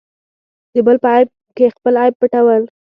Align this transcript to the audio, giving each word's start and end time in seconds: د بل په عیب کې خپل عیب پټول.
د 0.73 0.75
بل 0.85 0.97
په 1.03 1.07
عیب 1.13 1.29
کې 1.57 1.65
خپل 1.75 1.93
عیب 2.01 2.15
پټول. 2.21 2.61